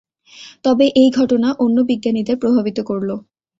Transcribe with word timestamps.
তবে 0.65 0.85
এই 0.95 1.09
ঘটনা 1.11 1.49
অন্য 1.59 1.77
বিজ্ঞানীদের 1.89 2.35
প্রভাবিত 2.37 2.77
করল। 2.81 3.09